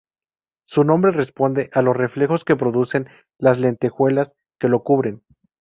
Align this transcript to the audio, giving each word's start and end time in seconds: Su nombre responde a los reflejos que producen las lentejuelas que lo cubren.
Su 0.65 0.83
nombre 0.83 1.11
responde 1.11 1.69
a 1.73 1.83
los 1.83 1.95
reflejos 1.95 2.43
que 2.43 2.55
producen 2.55 3.07
las 3.37 3.59
lentejuelas 3.59 4.33
que 4.57 4.67
lo 4.67 4.81
cubren. 4.83 5.21